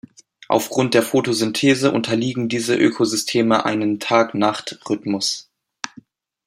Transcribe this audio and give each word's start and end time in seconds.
Aufgrund 0.47 0.95
der 0.95 1.03
Photosynthese 1.03 1.91
unterliegen 1.91 2.49
diese 2.49 2.75
Ökosysteme 2.75 3.65
einen 3.65 3.99
Tag-Nacht-Rhythmus. 3.99 5.51